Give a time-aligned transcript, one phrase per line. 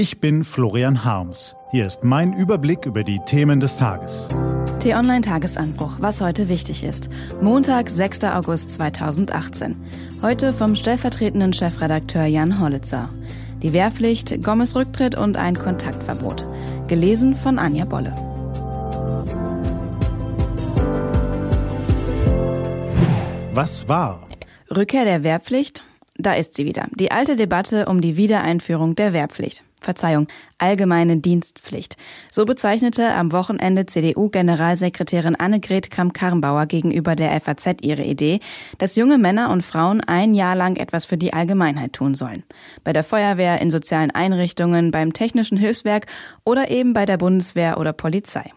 [0.00, 1.54] Ich bin Florian Harms.
[1.72, 4.28] Hier ist mein Überblick über die Themen des Tages.
[4.78, 7.10] T-Online Tagesanbruch, was heute wichtig ist.
[7.42, 8.24] Montag, 6.
[8.24, 9.76] August 2018.
[10.22, 13.10] Heute vom stellvertretenden Chefredakteur Jan Hollitzer.
[13.62, 16.46] Die Wehrpflicht, Gommes Rücktritt und ein Kontaktverbot.
[16.88, 18.14] Gelesen von Anja Bolle.
[23.52, 24.26] Was war?
[24.74, 25.82] Rückkehr der Wehrpflicht?
[26.16, 26.86] Da ist sie wieder.
[26.94, 29.62] Die alte Debatte um die Wiedereinführung der Wehrpflicht.
[29.80, 30.28] Verzeihung,
[30.58, 31.96] allgemeine Dienstpflicht.
[32.30, 38.40] So bezeichnete am Wochenende CDU-Generalsekretärin Annegret Kramp-Karrenbauer gegenüber der FAZ ihre Idee,
[38.78, 42.44] dass junge Männer und Frauen ein Jahr lang etwas für die Allgemeinheit tun sollen.
[42.84, 46.06] Bei der Feuerwehr, in sozialen Einrichtungen, beim Technischen Hilfswerk
[46.44, 48.52] oder eben bei der Bundeswehr oder Polizei.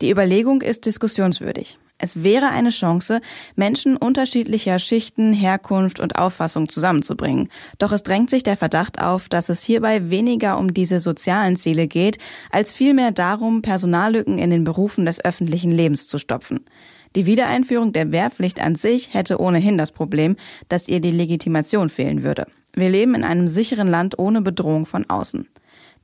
[0.00, 1.78] Die Überlegung ist diskussionswürdig.
[1.98, 3.22] Es wäre eine Chance,
[3.54, 7.48] Menschen unterschiedlicher Schichten, Herkunft und Auffassung zusammenzubringen.
[7.78, 11.86] Doch es drängt sich der Verdacht auf, dass es hierbei weniger um diese sozialen Ziele
[11.86, 12.18] geht,
[12.50, 16.66] als vielmehr darum, Personallücken in den Berufen des öffentlichen Lebens zu stopfen.
[17.14, 20.36] Die Wiedereinführung der Wehrpflicht an sich hätte ohnehin das Problem,
[20.68, 22.46] dass ihr die Legitimation fehlen würde.
[22.74, 25.48] Wir leben in einem sicheren Land ohne Bedrohung von außen.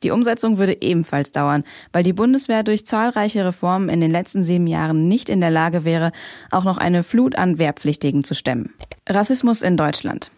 [0.03, 4.67] Die Umsetzung würde ebenfalls dauern, weil die Bundeswehr durch zahlreiche Reformen in den letzten sieben
[4.67, 6.13] Jahren nicht in der Lage wäre,
[6.51, 8.75] auch noch eine Flut an Wehrpflichtigen zu stemmen.
[9.09, 10.31] Rassismus in Deutschland.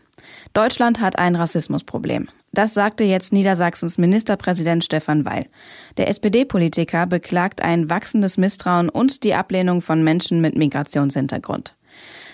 [0.53, 2.29] Deutschland hat ein Rassismusproblem.
[2.53, 5.47] Das sagte jetzt Niedersachsens Ministerpräsident Stefan Weil.
[5.97, 11.75] Der SPD-Politiker beklagt ein wachsendes Misstrauen und die Ablehnung von Menschen mit Migrationshintergrund.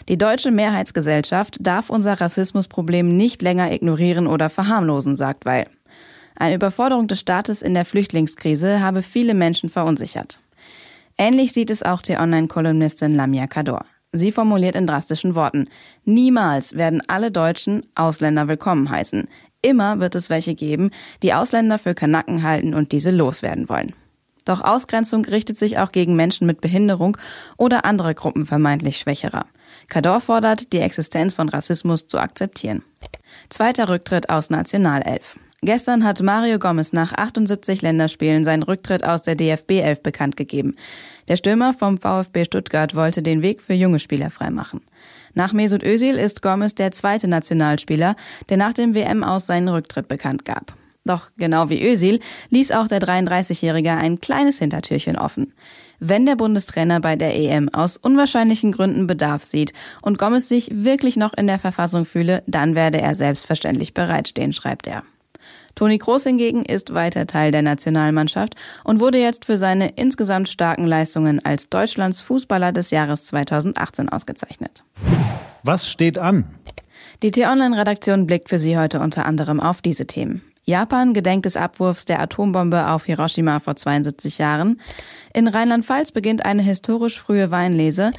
[0.09, 5.67] Die deutsche Mehrheitsgesellschaft darf unser Rassismusproblem nicht länger ignorieren oder verharmlosen, sagt Weil.
[6.41, 10.41] Eine Überforderung des Staates in der Flüchtlingskrise habe viele Menschen verunsichert.
[11.19, 13.85] Ähnlich sieht es auch die Online-Kolumnistin Lamia Kador.
[14.13, 15.69] Sie formuliert in drastischen Worten,
[16.07, 19.29] niemals werden alle Deutschen Ausländer willkommen heißen.
[19.61, 23.95] Immer wird es welche geben, die Ausländer für Kanacken halten und diese loswerden wollen.
[24.47, 27.19] Doch Ausgrenzung richtet sich auch gegen Menschen mit Behinderung
[27.59, 29.45] oder andere Gruppen vermeintlich Schwächerer.
[29.89, 32.83] Kador fordert, die Existenz von Rassismus zu akzeptieren.
[33.51, 35.37] Zweiter Rücktritt aus Nationalelf.
[35.63, 40.75] Gestern hat Mario Gomez nach 78 Länderspielen seinen Rücktritt aus der DFB 11 bekannt gegeben.
[41.29, 44.81] Der Stürmer vom VfB Stuttgart wollte den Weg für junge Spieler freimachen.
[45.35, 48.17] Nach Mesut Özil ist Gomez der zweite Nationalspieler,
[48.49, 50.73] der nach dem WM aus seinen Rücktritt bekannt gab.
[51.05, 55.53] Doch genau wie Özil ließ auch der 33-Jährige ein kleines Hintertürchen offen.
[55.99, 61.17] Wenn der Bundestrainer bei der EM aus unwahrscheinlichen Gründen Bedarf sieht und Gomez sich wirklich
[61.17, 65.03] noch in der Verfassung fühle, dann werde er selbstverständlich bereitstehen, schreibt er.
[65.75, 68.55] Toni Kroos hingegen ist weiter Teil der Nationalmannschaft
[68.85, 74.85] und wurde jetzt für seine insgesamt starken Leistungen als Deutschlands Fußballer des Jahres 2018 ausgezeichnet.
[75.63, 76.45] Was steht an?
[77.23, 80.43] Die T-Online-Redaktion blickt für Sie heute unter anderem auf diese Themen.
[80.65, 84.81] Japan gedenkt des Abwurfs der Atombombe auf Hiroshima vor 72 Jahren.
[85.35, 88.11] In Rheinland-Pfalz beginnt eine historisch frühe Weinlese.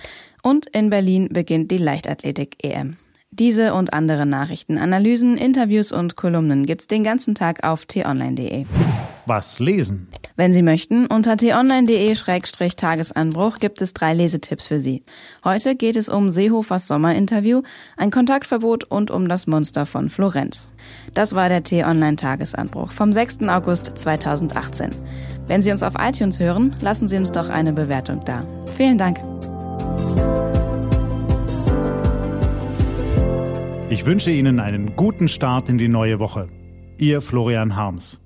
[0.43, 2.97] Und in Berlin beginnt die Leichtathletik-EM.
[3.33, 8.65] Diese und andere Nachrichten, Analysen, Interviews und Kolumnen gibt's den ganzen Tag auf t-online.de.
[9.25, 10.09] Was lesen?
[10.35, 15.05] Wenn Sie möchten, unter t-online.de-tagesanbruch gibt es drei Lesetipps für Sie.
[15.45, 17.61] Heute geht es um Seehofers Sommerinterview,
[17.95, 20.67] ein Kontaktverbot und um das Monster von Florenz.
[21.13, 23.47] Das war der T-Online-Tagesanbruch vom 6.
[23.47, 24.89] August 2018.
[25.47, 28.45] Wenn Sie uns auf iTunes hören, lassen Sie uns doch eine Bewertung da.
[28.75, 29.21] Vielen Dank.
[33.91, 36.47] Ich wünsche Ihnen einen guten Start in die neue Woche.
[36.97, 38.20] Ihr Florian Harms.